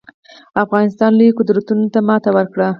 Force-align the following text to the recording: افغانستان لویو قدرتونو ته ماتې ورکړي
افغانستان 0.63 1.11
لویو 1.15 1.37
قدرتونو 1.39 1.87
ته 1.93 1.99
ماتې 2.07 2.29
ورکړي 2.33 2.67